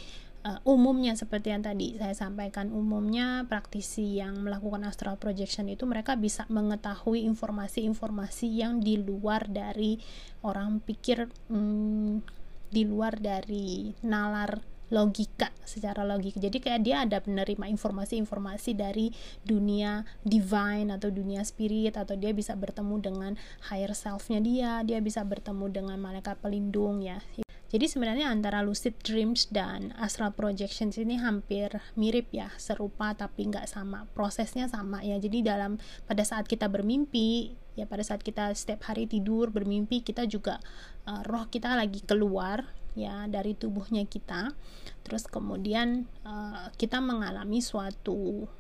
uh, 0.49 0.59
umumnya 0.65 1.13
seperti 1.15 1.53
yang 1.53 1.63
tadi 1.65 1.97
saya 2.01 2.17
sampaikan 2.17 2.73
umumnya 2.73 3.45
praktisi 3.45 4.19
yang 4.19 4.41
melakukan 4.41 4.89
astral 4.89 5.21
projection 5.21 5.69
itu 5.69 5.85
mereka 5.85 6.17
bisa 6.17 6.49
mengetahui 6.49 7.29
informasi-informasi 7.29 8.49
yang 8.49 8.81
di 8.81 8.97
luar 8.97 9.45
dari 9.49 10.01
orang 10.43 10.81
pikir 10.81 11.29
hmm, 11.53 12.25
di 12.69 12.83
luar 12.85 13.17
dari 13.21 13.93
nalar 14.05 14.78
logika 14.89 15.53
secara 15.65 16.05
logika 16.05 16.41
jadi 16.41 16.59
kayak 16.59 16.81
dia 16.85 16.97
ada 17.05 17.21
menerima 17.21 17.69
informasi-informasi 17.69 18.73
dari 18.77 19.13
dunia 19.45 20.05
divine 20.25 20.95
atau 20.95 21.13
dunia 21.13 21.45
spirit 21.45 21.97
atau 21.97 22.17
dia 22.17 22.33
bisa 22.33 22.57
bertemu 22.57 22.97
dengan 23.01 23.33
higher 23.69 23.93
selfnya 23.93 24.41
dia 24.41 24.81
dia 24.85 24.99
bisa 25.05 25.21
bertemu 25.25 25.69
dengan 25.69 25.99
malaikat 26.01 26.41
pelindung 26.41 27.05
ya 27.05 27.21
jadi 27.69 27.85
sebenarnya 27.85 28.33
antara 28.33 28.65
lucid 28.65 28.97
dreams 29.05 29.45
dan 29.53 29.93
astral 30.01 30.33
projections 30.33 30.97
ini 30.97 31.21
hampir 31.21 31.69
mirip 32.01 32.33
ya, 32.33 32.49
serupa 32.57 33.13
tapi 33.13 33.45
nggak 33.45 33.69
sama. 33.69 34.09
Prosesnya 34.17 34.73
sama 34.73 35.05
ya. 35.05 35.21
Jadi 35.21 35.45
dalam 35.45 35.77
pada 36.09 36.25
saat 36.25 36.49
kita 36.49 36.73
bermimpi, 36.73 37.53
ya 37.77 37.85
pada 37.85 38.01
saat 38.01 38.25
kita 38.25 38.57
setiap 38.57 38.89
hari 38.89 39.05
tidur 39.05 39.53
bermimpi, 39.53 40.01
kita 40.01 40.25
juga 40.25 40.65
uh, 41.05 41.21
roh 41.29 41.45
kita 41.53 41.77
lagi 41.77 42.01
keluar 42.09 42.73
ya 42.99 43.31
dari 43.31 43.55
tubuhnya 43.55 44.03
kita 44.11 44.51
terus 45.07 45.31
kemudian 45.31 46.11
uh, 46.27 46.75
kita 46.75 46.99
mengalami 46.99 47.63
suatu 47.63 48.51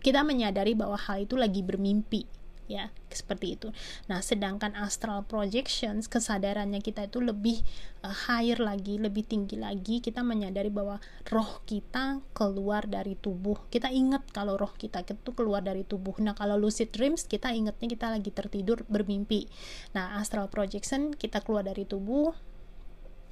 kita 0.00 0.24
menyadari 0.24 0.72
bahwa 0.72 0.96
hal 0.96 1.28
itu 1.28 1.36
lagi 1.36 1.60
bermimpi 1.60 2.24
ya 2.64 2.88
seperti 3.12 3.54
itu. 3.60 3.68
Nah, 4.08 4.24
sedangkan 4.24 4.74
astral 4.74 5.22
projections 5.28 6.08
kesadarannya 6.08 6.80
kita 6.80 7.06
itu 7.06 7.20
lebih 7.20 7.60
uh, 8.02 8.10
higher 8.10 8.58
lagi, 8.58 8.96
lebih 8.96 9.24
tinggi 9.24 9.60
lagi. 9.60 10.00
Kita 10.00 10.24
menyadari 10.24 10.72
bahwa 10.72 10.98
roh 11.28 11.60
kita 11.68 12.24
keluar 12.32 12.88
dari 12.88 13.14
tubuh. 13.14 13.68
Kita 13.68 13.92
ingat 13.92 14.32
kalau 14.32 14.56
roh 14.56 14.72
kita 14.74 15.04
itu 15.04 15.30
keluar 15.36 15.60
dari 15.60 15.84
tubuh. 15.84 16.16
Nah, 16.24 16.32
kalau 16.32 16.56
lucid 16.56 16.90
dreams 16.90 17.28
kita 17.28 17.52
ingatnya 17.52 17.86
kita 17.86 18.06
lagi 18.10 18.30
tertidur 18.32 18.82
bermimpi. 18.88 19.46
Nah, 19.92 20.18
astral 20.18 20.48
projection 20.48 21.12
kita 21.14 21.44
keluar 21.44 21.62
dari 21.68 21.84
tubuh, 21.84 22.32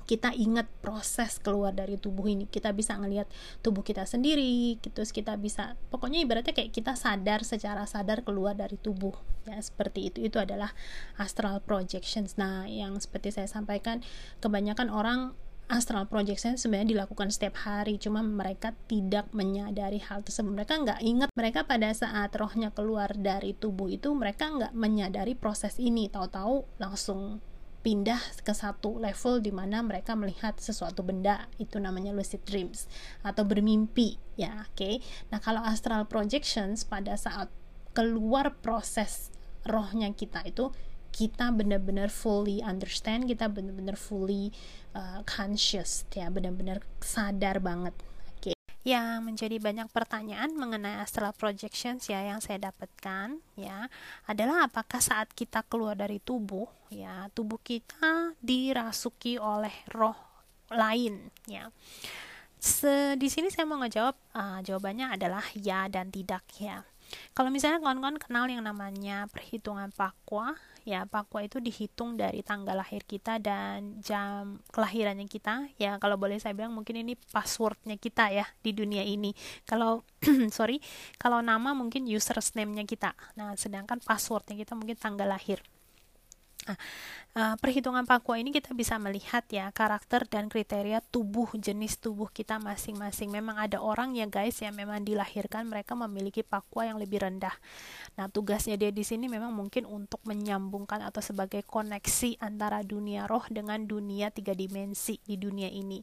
kita 0.05 0.35
ingat 0.35 0.69
proses 0.81 1.39
keluar 1.39 1.73
dari 1.73 1.97
tubuh 1.97 2.29
ini. 2.29 2.45
Kita 2.51 2.75
bisa 2.75 2.99
ngelihat 2.99 3.31
tubuh 3.65 3.83
kita 3.83 4.05
sendiri 4.05 4.79
gitu. 4.79 5.03
Kita 5.03 5.39
bisa 5.39 5.75
pokoknya 5.89 6.23
ibaratnya 6.23 6.55
kayak 6.55 6.75
kita 6.75 6.95
sadar 6.99 7.43
secara 7.43 7.87
sadar 7.89 8.27
keluar 8.27 8.55
dari 8.59 8.77
tubuh. 8.79 9.15
Ya 9.49 9.59
seperti 9.59 10.13
itu. 10.13 10.19
Itu 10.27 10.39
adalah 10.43 10.75
astral 11.19 11.63
projections. 11.63 12.37
Nah 12.37 12.67
yang 12.69 12.99
seperti 12.99 13.35
saya 13.35 13.49
sampaikan 13.51 14.05
kebanyakan 14.43 14.91
orang 14.91 15.35
astral 15.73 16.05
projection 16.05 16.61
sebenarnya 16.61 16.99
dilakukan 17.01 17.33
setiap 17.33 17.57
hari. 17.65 17.97
Cuma 17.97 18.21
mereka 18.21 18.77
tidak 18.91 19.33
menyadari 19.33 20.03
hal 20.05 20.21
tersebut. 20.21 20.53
Mereka 20.53 20.75
nggak 20.85 21.01
ingat. 21.01 21.29
Mereka 21.33 21.65
pada 21.65 21.89
saat 21.97 22.35
rohnya 22.37 22.69
keluar 22.75 23.15
dari 23.17 23.57
tubuh 23.57 23.89
itu 23.89 24.13
mereka 24.13 24.53
nggak 24.53 24.77
menyadari 24.77 25.33
proses 25.33 25.81
ini. 25.81 26.13
Tahu-tahu 26.13 26.67
langsung 26.77 27.41
pindah 27.83 28.19
ke 28.47 28.55
satu 28.55 29.03
level 29.03 29.43
di 29.43 29.51
mana 29.51 29.83
mereka 29.83 30.15
melihat 30.15 30.55
sesuatu 30.57 31.03
benda 31.03 31.51
itu 31.59 31.83
namanya 31.83 32.15
lucid 32.15 32.47
dreams 32.47 32.87
atau 33.27 33.43
bermimpi 33.43 34.17
ya 34.39 34.67
oke 34.71 34.79
okay? 34.79 34.95
nah 35.35 35.43
kalau 35.43 35.61
astral 35.67 36.07
projections 36.07 36.87
pada 36.87 37.19
saat 37.19 37.51
keluar 37.93 38.55
proses 38.63 39.35
rohnya 39.67 40.15
kita 40.15 40.47
itu 40.47 40.71
kita 41.13 41.53
benar-benar 41.53 42.09
fully 42.09 42.65
understand 42.65 43.29
kita 43.29 43.51
benar-benar 43.53 44.01
fully 44.01 44.49
uh, 44.97 45.21
conscious 45.29 46.09
ya 46.17 46.33
benar-benar 46.33 46.81
sadar 47.05 47.61
banget 47.61 47.93
yang 48.83 49.23
menjadi 49.23 49.63
banyak 49.63 49.87
pertanyaan 49.95 50.51
mengenai 50.59 50.99
astral 50.99 51.31
projections 51.39 52.11
ya 52.11 52.19
yang 52.27 52.43
saya 52.43 52.71
dapatkan 52.71 53.39
ya 53.55 53.87
adalah 54.27 54.67
apakah 54.67 54.99
saat 54.99 55.31
kita 55.31 55.63
keluar 55.71 55.95
dari 55.95 56.19
tubuh 56.19 56.67
ya 56.91 57.31
tubuh 57.31 57.63
kita 57.63 58.35
dirasuki 58.43 59.39
oleh 59.39 59.75
roh 59.95 60.19
lain 60.73 61.31
ya. 61.47 61.71
Se, 62.63 63.19
di 63.19 63.27
sini 63.27 63.51
saya 63.51 63.67
mau 63.67 63.83
ngejawab 63.83 64.15
uh, 64.39 64.59
jawabannya 64.63 65.19
adalah 65.19 65.43
ya 65.59 65.91
dan 65.91 66.15
tidak 66.15 66.47
ya 66.63 66.87
kalau 67.33 67.53
misalnya 67.53 67.79
kawan-kawan 67.81 68.19
kenal 68.21 68.45
yang 68.49 68.65
namanya 68.65 69.29
perhitungan 69.31 69.93
pakwa 69.93 70.57
ya 70.83 71.07
Pakwa 71.07 71.47
itu 71.47 71.63
dihitung 71.63 72.19
dari 72.19 72.43
tanggal 72.43 72.75
lahir 72.75 73.07
kita 73.07 73.39
dan 73.39 74.03
jam 74.03 74.59
kelahirannya 74.75 75.27
kita. 75.31 75.71
Ya 75.79 75.97
kalau 76.03 76.19
boleh 76.19 76.39
saya 76.43 76.55
bilang 76.55 76.75
mungkin 76.75 77.03
ini 77.03 77.15
passwordnya 77.31 77.97
kita 77.99 78.31
ya 78.35 78.47
di 78.63 78.75
dunia 78.75 79.03
ini. 79.07 79.31
Kalau 79.67 80.03
sorry 80.57 80.83
kalau 81.19 81.39
nama 81.41 81.75
mungkin 81.75 82.07
username-nya 82.07 82.85
kita. 82.87 83.15
Nah 83.39 83.55
sedangkan 83.55 84.03
passwordnya 84.03 84.59
kita 84.59 84.75
mungkin 84.75 84.99
tanggal 84.99 85.31
lahir 85.31 85.63
Nah, 86.63 86.79
uh, 87.35 87.55
perhitungan 87.59 88.07
Pakwa 88.07 88.39
ini 88.39 88.55
kita 88.55 88.71
bisa 88.71 88.95
melihat 88.95 89.43
ya 89.51 89.75
karakter 89.75 90.31
dan 90.31 90.47
kriteria 90.47 91.03
tubuh 91.11 91.51
jenis 91.59 91.99
tubuh 91.99 92.31
kita 92.31 92.63
masing-masing. 92.63 93.35
Memang 93.35 93.59
ada 93.59 93.83
orang 93.83 94.15
ya 94.15 94.31
guys 94.31 94.63
yang 94.63 94.79
memang 94.79 95.03
dilahirkan 95.03 95.67
mereka 95.67 95.99
memiliki 95.99 96.47
Pakwa 96.47 96.87
yang 96.87 97.03
lebih 97.03 97.27
rendah. 97.27 97.55
Nah, 98.15 98.31
tugasnya 98.31 98.79
dia 98.79 98.95
di 98.95 99.03
sini 99.03 99.27
memang 99.27 99.51
mungkin 99.51 99.91
untuk 99.91 100.23
menyambungkan 100.23 101.03
atau 101.03 101.19
sebagai 101.19 101.67
koneksi 101.67 102.39
antara 102.39 102.87
dunia 102.87 103.27
roh 103.27 103.43
dengan 103.51 103.83
dunia 103.83 104.31
tiga 104.31 104.55
dimensi 104.55 105.19
di 105.27 105.35
dunia 105.35 105.67
ini. 105.67 105.99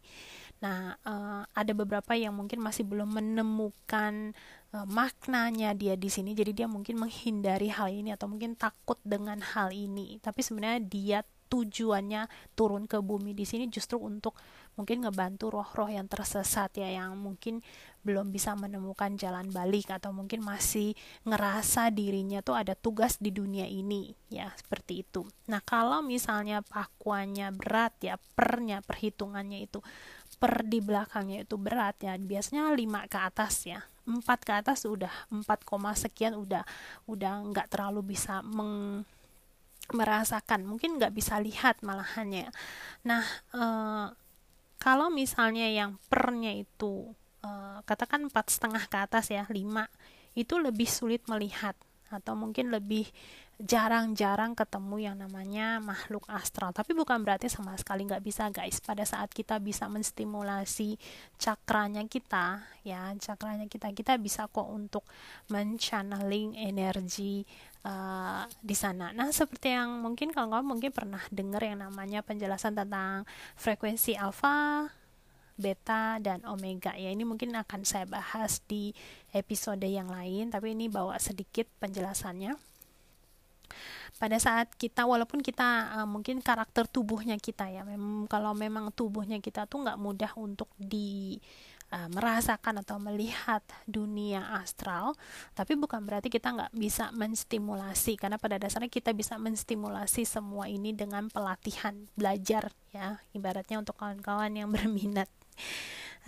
Nah, 0.59 0.91
uh, 1.07 1.47
ada 1.55 1.71
beberapa 1.71 2.19
yang 2.19 2.35
mungkin 2.35 2.59
masih 2.59 2.83
belum 2.83 3.15
menemukan 3.15 4.35
uh, 4.75 4.88
maknanya 4.88 5.73
dia 5.73 5.95
di 5.97 6.09
sini, 6.11 6.33
jadi 6.38 6.51
dia 6.53 6.67
mungkin 6.69 6.97
menghindari 7.01 7.69
hal 7.73 7.89
ini 7.89 8.13
atau 8.13 8.29
mungkin 8.29 8.53
takut 8.57 8.97
dengan 9.01 9.41
hal 9.41 9.73
ini. 9.73 10.21
Tapi 10.21 10.39
sebenarnya 10.41 10.81
dia 10.83 11.19
tujuannya 11.49 12.29
turun 12.53 12.85
ke 12.85 13.01
bumi 13.01 13.33
di 13.33 13.43
sini 13.43 13.65
justru 13.67 13.97
untuk 13.97 14.38
mungkin 14.77 15.03
ngebantu 15.03 15.49
roh-roh 15.49 15.89
yang 15.89 16.05
tersesat 16.05 16.77
ya 16.77 16.88
yang 17.01 17.17
mungkin 17.17 17.59
belum 18.05 18.31
bisa 18.31 18.55
menemukan 18.55 19.19
jalan 19.19 19.49
balik 19.51 19.91
atau 19.91 20.15
mungkin 20.15 20.39
masih 20.39 20.95
ngerasa 21.27 21.91
dirinya 21.91 22.39
tuh 22.39 22.55
ada 22.55 22.77
tugas 22.77 23.19
di 23.19 23.33
dunia 23.33 23.67
ini 23.67 24.13
ya 24.31 24.47
seperti 24.55 25.03
itu. 25.03 25.27
Nah, 25.51 25.59
kalau 25.65 25.99
misalnya 25.99 26.63
pakuannya 26.63 27.51
berat 27.51 27.97
ya 27.99 28.15
pernya 28.38 28.79
perhitungannya 28.85 29.59
itu 29.67 29.83
per 30.39 30.63
di 30.63 30.79
belakangnya 30.79 31.43
itu 31.43 31.59
berat 31.59 31.99
ya 31.99 32.15
biasanya 32.15 32.71
5 32.71 33.11
ke 33.11 33.19
atas 33.19 33.67
ya 33.67 33.83
4 34.09 34.25
ke 34.41 34.53
atas 34.57 34.89
udah 34.89 35.29
4, 35.29 35.45
sekian 35.93 36.33
udah 36.33 36.65
udah 37.05 37.33
nggak 37.53 37.69
terlalu 37.69 38.17
bisa 38.17 38.41
meng 38.41 39.05
merasakan 39.89 40.69
mungkin 40.69 41.01
nggak 41.01 41.13
bisa 41.13 41.37
lihat 41.41 41.81
malahannya. 41.81 42.49
Nah 43.05 43.23
uh, 43.53 44.13
kalau 44.77 45.09
misalnya 45.09 45.65
yang 45.69 45.97
pernya 46.09 46.53
itu 46.53 47.13
uh, 47.41 47.79
katakan 47.85 48.29
empat 48.29 48.53
setengah 48.53 48.83
ke 48.85 48.97
atas 48.97 49.33
ya 49.33 49.49
lima 49.49 49.89
itu 50.37 50.61
lebih 50.61 50.87
sulit 50.87 51.25
melihat 51.25 51.73
atau 52.09 52.33
mungkin 52.35 52.73
lebih 52.73 53.07
jarang-jarang 53.59 54.55
ketemu 54.55 55.11
yang 55.11 55.15
namanya 55.19 55.83
makhluk 55.83 56.23
astral. 56.31 56.71
Tapi 56.71 56.95
bukan 56.95 57.19
berarti 57.27 57.51
sama 57.51 57.75
sekali 57.75 58.07
nggak 58.07 58.23
bisa 58.23 58.47
guys. 58.55 58.79
Pada 58.79 59.03
saat 59.03 59.35
kita 59.35 59.59
bisa 59.59 59.91
menstimulasi 59.91 60.95
cakranya 61.35 62.07
kita 62.07 62.63
ya 62.87 63.11
cakranya 63.19 63.67
kita 63.67 63.91
kita 63.91 64.15
bisa 64.15 64.47
kok 64.47 64.63
untuk 64.63 65.03
menchanneling 65.51 66.55
energi 66.55 67.43
uh, 67.83 68.47
di 68.63 68.75
sana. 68.79 69.11
Nah 69.11 69.27
seperti 69.35 69.75
yang 69.75 69.99
mungkin 69.99 70.31
kalau 70.31 70.55
kamu 70.55 70.65
mungkin 70.79 70.91
pernah 70.95 71.21
dengar 71.27 71.59
yang 71.59 71.83
namanya 71.83 72.23
penjelasan 72.23 72.79
tentang 72.79 73.27
frekuensi 73.59 74.15
alfa 74.15 74.87
beta 75.59 76.17
dan 76.23 76.41
omega. 76.47 76.95
Ya 76.95 77.11
ini 77.11 77.27
mungkin 77.27 77.51
akan 77.51 77.83
saya 77.83 78.07
bahas 78.07 78.63
di 78.65 78.95
episode 79.35 79.83
yang 79.83 80.07
lain 80.07 80.49
tapi 80.49 80.71
ini 80.71 80.87
bawa 80.87 81.19
sedikit 81.19 81.67
penjelasannya. 81.83 82.55
Pada 84.17 84.37
saat 84.41 84.73
kita 84.73 85.05
walaupun 85.05 85.45
kita 85.45 86.01
uh, 86.01 86.07
mungkin 86.09 86.41
karakter 86.41 86.89
tubuhnya 86.89 87.37
kita 87.37 87.69
ya 87.69 87.85
memang 87.85 88.25
kalau 88.25 88.57
memang 88.57 88.89
tubuhnya 88.89 89.37
kita 89.37 89.69
tuh 89.69 89.85
nggak 89.85 90.01
mudah 90.01 90.31
untuk 90.39 90.67
di 90.79 91.37
uh, 91.93 92.09
merasakan 92.09 92.81
atau 92.81 92.97
melihat 93.01 93.61
dunia 93.89 94.57
astral 94.61 95.17
tapi 95.57 95.75
bukan 95.77 96.05
berarti 96.05 96.29
kita 96.29 96.53
nggak 96.53 96.73
bisa 96.73 97.09
menstimulasi 97.13 98.17
karena 98.17 98.37
pada 98.37 98.61
dasarnya 98.61 98.91
kita 98.91 99.11
bisa 99.13 99.37
menstimulasi 99.41 100.25
semua 100.25 100.69
ini 100.69 100.93
dengan 100.93 101.27
pelatihan 101.29 102.09
belajar 102.13 102.73
ya 102.93 103.21
ibaratnya 103.33 103.81
untuk 103.81 103.97
kawan-kawan 103.97 104.53
yang 104.53 104.69
berminat 104.75 105.29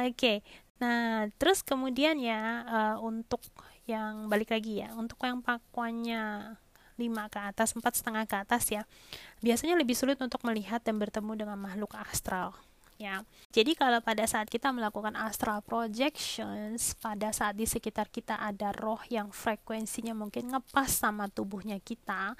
oke 0.02 0.14
okay. 0.16 0.38
nah 0.82 1.28
terus 1.38 1.62
kemudian 1.62 2.18
ya 2.18 2.66
uh, 2.66 2.98
untuk 3.04 3.42
yang 3.90 4.30
balik 4.30 4.54
lagi 4.54 4.82
ya 4.82 4.94
untuk 4.98 5.18
yang 5.26 5.42
pakuannya 5.42 6.56
5 7.02 7.34
ke 7.34 7.40
atas, 7.42 7.74
empat 7.74 7.94
setengah 7.98 8.30
ke 8.30 8.36
atas 8.38 8.70
ya. 8.70 8.86
Biasanya 9.42 9.74
lebih 9.74 9.98
sulit 9.98 10.22
untuk 10.22 10.46
melihat 10.46 10.86
dan 10.86 11.02
bertemu 11.02 11.34
dengan 11.34 11.58
makhluk 11.58 11.98
astral. 11.98 12.54
Ya. 13.02 13.26
Jadi 13.50 13.74
kalau 13.74 13.98
pada 14.06 14.22
saat 14.30 14.46
kita 14.46 14.70
melakukan 14.70 15.18
astral 15.18 15.66
projections, 15.66 16.94
pada 17.02 17.34
saat 17.34 17.58
di 17.58 17.66
sekitar 17.66 18.14
kita 18.14 18.38
ada 18.38 18.70
roh 18.78 19.02
yang 19.10 19.34
frekuensinya 19.34 20.14
mungkin 20.14 20.54
ngepas 20.54 21.02
sama 21.02 21.26
tubuhnya 21.26 21.82
kita, 21.82 22.38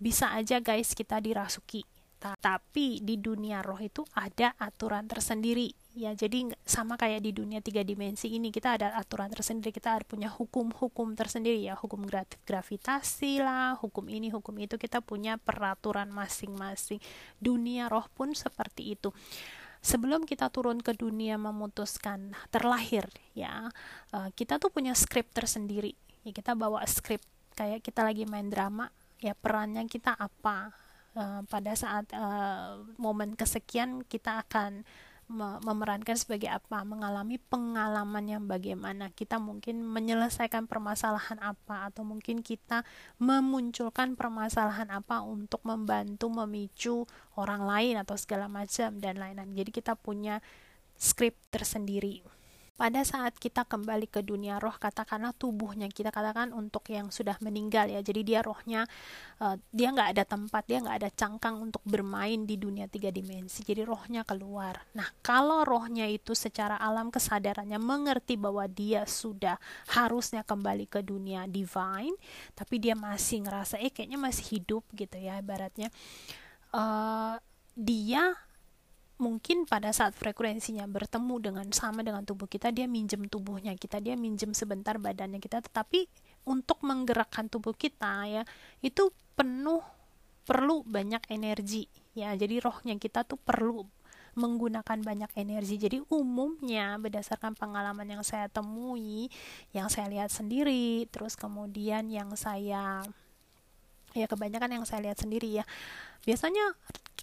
bisa 0.00 0.32
aja 0.32 0.64
guys 0.64 0.96
kita 0.96 1.20
dirasuki 1.20 1.84
tapi 2.18 2.98
di 2.98 3.14
dunia 3.22 3.62
roh 3.62 3.78
itu 3.78 4.02
ada 4.18 4.50
aturan 4.58 5.06
tersendiri 5.06 5.70
ya 5.98 6.14
jadi 6.14 6.54
sama 6.62 6.94
kayak 6.94 7.26
di 7.26 7.34
dunia 7.34 7.58
tiga 7.58 7.82
dimensi 7.82 8.30
ini 8.30 8.54
kita 8.54 8.78
ada 8.78 8.94
aturan 8.94 9.26
tersendiri 9.34 9.74
kita 9.74 9.98
punya 10.06 10.30
hukum-hukum 10.30 11.18
tersendiri 11.18 11.66
ya 11.66 11.74
hukum 11.74 12.06
gravitasi 12.46 13.42
lah 13.42 13.74
hukum 13.82 14.06
ini 14.06 14.30
hukum 14.30 14.54
itu 14.62 14.78
kita 14.78 15.02
punya 15.02 15.34
peraturan 15.42 16.14
masing-masing. 16.14 17.02
Dunia 17.42 17.90
roh 17.90 18.06
pun 18.14 18.30
seperti 18.30 18.94
itu. 18.94 19.10
Sebelum 19.82 20.22
kita 20.22 20.50
turun 20.54 20.78
ke 20.78 20.94
dunia 20.94 21.34
memutuskan 21.38 22.34
terlahir 22.50 23.06
ya 23.34 23.70
uh, 24.14 24.28
kita 24.38 24.62
tuh 24.62 24.70
punya 24.70 24.94
skrip 24.94 25.26
tersendiri. 25.34 25.98
Ya 26.22 26.30
kita 26.30 26.54
bawa 26.54 26.86
skrip 26.86 27.22
kayak 27.58 27.82
kita 27.82 28.06
lagi 28.06 28.22
main 28.22 28.46
drama 28.46 28.94
ya 29.18 29.34
perannya 29.34 29.82
kita 29.90 30.14
apa? 30.14 30.70
Uh, 31.18 31.42
pada 31.50 31.74
saat 31.74 32.06
uh, 32.14 32.78
momen 32.94 33.34
kesekian 33.34 34.06
kita 34.06 34.46
akan 34.46 34.86
memerankan 35.62 36.16
sebagai 36.16 36.48
apa? 36.48 36.80
Mengalami 36.82 37.36
pengalaman 37.36 38.24
yang 38.24 38.44
bagaimana? 38.48 39.12
Kita 39.12 39.36
mungkin 39.36 39.84
menyelesaikan 39.84 40.64
permasalahan 40.64 41.36
apa? 41.44 41.92
Atau 41.92 42.08
mungkin 42.08 42.40
kita 42.40 42.82
memunculkan 43.20 44.16
permasalahan 44.16 44.88
apa 44.88 45.20
untuk 45.20 45.60
membantu 45.68 46.32
memicu 46.32 47.04
orang 47.36 47.68
lain 47.68 48.00
atau 48.00 48.16
segala 48.16 48.48
macam 48.48 48.96
dan 48.96 49.20
lain-lain. 49.20 49.52
Jadi 49.52 49.70
kita 49.70 49.94
punya 49.94 50.40
skrip 50.96 51.36
tersendiri 51.52 52.37
pada 52.78 53.02
saat 53.02 53.34
kita 53.34 53.66
kembali 53.66 54.06
ke 54.06 54.22
dunia 54.22 54.62
roh 54.62 54.78
katakanlah 54.78 55.34
tubuhnya 55.34 55.90
kita 55.90 56.14
katakan 56.14 56.54
untuk 56.54 56.86
yang 56.94 57.10
sudah 57.10 57.34
meninggal 57.42 57.90
ya 57.90 57.98
jadi 58.06 58.22
dia 58.22 58.40
rohnya 58.46 58.86
uh, 59.42 59.58
dia 59.74 59.90
nggak 59.90 60.14
ada 60.14 60.22
tempat 60.22 60.62
dia 60.70 60.78
nggak 60.78 60.96
ada 61.02 61.10
cangkang 61.10 61.58
untuk 61.58 61.82
bermain 61.82 62.46
di 62.46 62.54
dunia 62.54 62.86
tiga 62.86 63.10
dimensi 63.10 63.66
jadi 63.66 63.82
rohnya 63.82 64.22
keluar. 64.22 64.78
Nah 64.94 65.10
kalau 65.26 65.66
rohnya 65.66 66.06
itu 66.06 66.38
secara 66.38 66.78
alam 66.78 67.10
kesadarannya 67.10 67.82
mengerti 67.82 68.38
bahwa 68.38 68.70
dia 68.70 69.02
sudah 69.10 69.58
harusnya 69.98 70.46
kembali 70.46 70.86
ke 70.86 71.02
dunia 71.02 71.50
divine 71.50 72.14
tapi 72.54 72.78
dia 72.78 72.94
masih 72.94 73.42
ngerasa 73.42 73.82
eh 73.82 73.90
kayaknya 73.90 74.22
masih 74.22 74.54
hidup 74.54 74.86
gitu 74.94 75.18
ya 75.18 75.42
ibaratnya. 75.42 75.90
Uh, 76.70 77.42
dia 77.74 78.38
mungkin 79.18 79.66
pada 79.66 79.90
saat 79.90 80.14
frekuensinya 80.14 80.86
bertemu 80.86 81.34
dengan 81.42 81.66
sama 81.74 82.06
dengan 82.06 82.22
tubuh 82.22 82.46
kita 82.46 82.70
dia 82.70 82.86
minjem 82.86 83.26
tubuhnya 83.26 83.74
kita 83.74 83.98
dia 83.98 84.14
minjem 84.14 84.54
sebentar 84.54 84.96
badannya 84.96 85.42
kita. 85.42 85.58
Tetapi 85.62 86.06
untuk 86.46 86.80
menggerakkan 86.86 87.50
tubuh 87.50 87.74
kita 87.74 88.24
ya 88.30 88.42
itu 88.80 89.10
penuh 89.34 89.82
perlu 90.46 90.86
banyak 90.86 91.20
energi 91.34 91.90
ya. 92.14 92.32
Jadi 92.38 92.62
rohnya 92.62 92.94
kita 92.96 93.26
tuh 93.26 93.36
perlu 93.36 93.84
menggunakan 94.38 95.02
banyak 95.02 95.34
energi. 95.34 95.76
Jadi 95.76 95.98
umumnya 96.14 96.94
berdasarkan 97.02 97.58
pengalaman 97.58 98.06
yang 98.06 98.22
saya 98.22 98.46
temui 98.46 99.26
yang 99.74 99.90
saya 99.90 100.06
lihat 100.06 100.30
sendiri 100.30 101.10
terus 101.10 101.34
kemudian 101.34 102.06
yang 102.06 102.30
saya 102.38 103.02
ya 104.16 104.26
kebanyakan 104.30 104.80
yang 104.80 104.84
saya 104.88 105.10
lihat 105.10 105.18
sendiri 105.20 105.60
ya. 105.60 105.64
Biasanya 106.24 106.76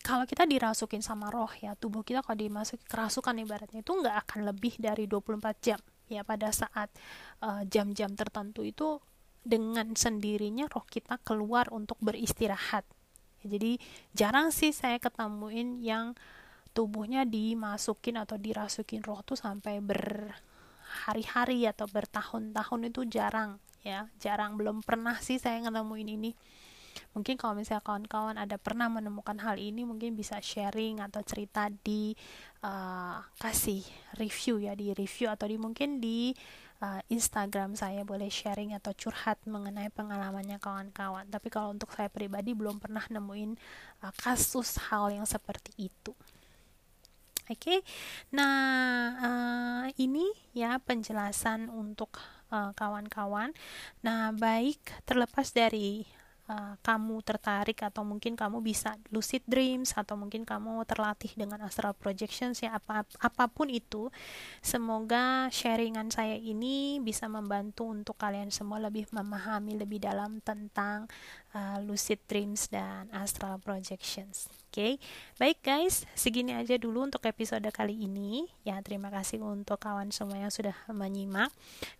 kalau 0.06 0.30
kita 0.30 0.46
dirasukin 0.46 1.02
sama 1.02 1.34
roh 1.34 1.50
ya 1.58 1.74
tubuh 1.74 2.06
kita 2.06 2.22
kalau 2.22 2.38
dimasuki 2.38 2.86
kerasukan 2.86 3.42
ibaratnya 3.42 3.82
itu 3.82 3.90
nggak 3.90 4.16
akan 4.30 4.46
lebih 4.46 4.78
dari 4.78 5.10
24 5.10 5.66
jam. 5.66 5.82
Ya 6.06 6.22
pada 6.22 6.54
saat 6.54 6.94
eh, 7.42 7.64
jam-jam 7.66 8.14
uh, 8.14 8.18
tertentu 8.18 8.62
itu 8.62 9.02
dengan 9.42 9.98
sendirinya 9.98 10.70
roh 10.70 10.86
kita 10.86 11.18
keluar 11.26 11.70
untuk 11.74 11.98
beristirahat. 12.02 12.86
Ya, 13.42 13.58
jadi 13.58 13.82
jarang 14.14 14.54
sih 14.54 14.70
saya 14.70 15.02
ketemuin 15.02 15.82
yang 15.82 16.14
tubuhnya 16.78 17.26
dimasukin 17.26 18.22
atau 18.22 18.38
dirasukin 18.38 19.02
roh 19.02 19.26
tuh 19.26 19.38
sampai 19.38 19.82
berhari-hari 19.82 21.66
atau 21.66 21.90
bertahun-tahun 21.90 22.82
itu 22.94 23.02
jarang 23.10 23.58
ya. 23.82 24.06
Jarang 24.22 24.58
belum 24.62 24.86
pernah 24.86 25.18
sih 25.22 25.42
saya 25.42 25.62
nemuin 25.62 26.10
ini 26.22 26.32
mungkin 27.12 27.36
kalau 27.36 27.58
misalnya 27.58 27.84
kawan-kawan 27.84 28.36
ada 28.40 28.56
pernah 28.60 28.88
menemukan 28.88 29.36
hal 29.42 29.56
ini 29.60 29.84
mungkin 29.84 30.16
bisa 30.16 30.40
sharing 30.40 31.00
atau 31.04 31.22
cerita 31.22 31.68
di 31.72 32.16
uh, 32.64 33.20
kasih 33.40 33.84
review 34.20 34.64
ya 34.64 34.74
di 34.74 34.92
review 34.96 35.32
atau 35.32 35.46
di 35.48 35.58
mungkin 35.60 36.00
di 36.00 36.32
uh, 36.82 37.02
Instagram 37.12 37.76
saya 37.76 38.04
boleh 38.04 38.28
sharing 38.32 38.76
atau 38.76 38.92
curhat 38.96 39.40
mengenai 39.48 39.92
pengalamannya 39.92 40.60
kawan-kawan 40.60 41.28
tapi 41.28 41.48
kalau 41.52 41.72
untuk 41.76 41.92
saya 41.92 42.08
pribadi 42.12 42.52
belum 42.56 42.80
pernah 42.80 43.04
nemuin 43.08 43.52
uh, 44.04 44.14
kasus 44.16 44.80
hal 44.92 45.12
yang 45.12 45.28
seperti 45.28 45.72
itu 45.80 46.16
Oke, 47.46 47.78
okay? 47.78 47.80
nah 48.34 49.14
uh, 49.22 49.86
ini 50.02 50.34
ya 50.58 50.82
penjelasan 50.82 51.70
untuk 51.70 52.18
kawan-kawan. 52.50 53.54
Uh, 53.54 53.58
nah, 54.02 54.34
baik 54.34 54.82
terlepas 55.06 55.54
dari 55.54 56.10
uh, 56.50 56.74
kamu 56.82 57.22
tertarik 57.26 57.80
atau 57.82 58.06
mungkin 58.06 58.38
kamu 58.38 58.62
bisa 58.62 58.98
lucid 59.10 59.42
dreams 59.46 59.94
atau 59.98 60.18
mungkin 60.18 60.46
kamu 60.46 60.86
terlatih 60.86 61.32
dengan 61.34 61.62
astral 61.66 61.94
projections 61.98 62.62
ya 62.62 62.78
apa 62.78 63.06
apa 63.22 63.46
pun 63.50 63.70
itu 63.70 64.10
semoga 64.62 65.50
sharingan 65.50 66.10
saya 66.14 66.38
ini 66.38 67.02
bisa 67.02 67.26
membantu 67.26 67.90
untuk 67.90 68.16
kalian 68.18 68.54
semua 68.54 68.78
lebih 68.82 69.10
memahami 69.10 69.78
lebih 69.78 70.02
dalam 70.04 70.42
tentang 70.42 71.10
uh, 71.54 71.78
lucid 71.82 72.22
dreams 72.30 72.70
dan 72.70 73.10
astral 73.14 73.58
projections 73.62 74.50
okay? 74.76 75.00
baik 75.40 75.64
guys, 75.64 76.04
segini 76.20 76.52
aja 76.52 76.76
dulu 76.76 77.08
untuk 77.08 77.24
episode 77.24 77.64
kali 77.72 77.96
ini. 77.96 78.52
Ya, 78.68 78.76
terima 78.84 79.08
kasih 79.08 79.40
untuk 79.40 79.80
kawan 79.80 80.12
semua 80.12 80.36
yang 80.36 80.52
sudah 80.52 80.76
menyimak. 80.92 81.48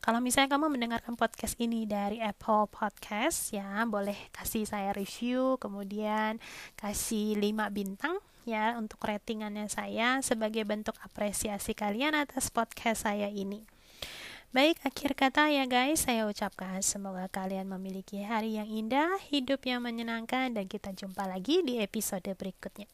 Kalau 0.04 0.20
misalnya 0.20 0.60
kamu 0.60 0.76
mendengarkan 0.76 1.16
podcast 1.16 1.56
ini 1.56 1.88
dari 1.88 2.20
Apple 2.20 2.68
Podcast, 2.68 3.56
ya 3.56 3.88
boleh 3.88 4.28
kasih 4.36 4.68
saya 4.68 4.92
review, 4.92 5.56
kemudian 5.64 6.44
kasih 6.76 7.40
5 7.40 7.72
bintang 7.72 8.20
ya 8.44 8.76
untuk 8.76 9.02
ratingannya 9.02 9.72
saya 9.72 10.20
sebagai 10.22 10.68
bentuk 10.68 10.94
apresiasi 11.02 11.72
kalian 11.74 12.14
atas 12.14 12.52
podcast 12.52 13.08
saya 13.08 13.32
ini. 13.32 13.64
Baik, 14.56 14.80
akhir 14.88 15.20
kata 15.20 15.52
ya 15.52 15.68
guys, 15.68 16.08
saya 16.08 16.24
ucapkan 16.32 16.80
semoga 16.80 17.28
kalian 17.28 17.68
memiliki 17.68 18.24
hari 18.24 18.56
yang 18.56 18.72
indah, 18.72 19.20
hidup 19.28 19.60
yang 19.68 19.84
menyenangkan, 19.84 20.56
dan 20.56 20.64
kita 20.72 20.96
jumpa 20.96 21.28
lagi 21.28 21.60
di 21.60 21.84
episode 21.84 22.32
berikutnya. 22.32 22.88